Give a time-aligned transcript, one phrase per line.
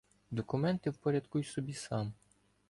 [0.31, 2.13] Документи впорядкуй собі сам.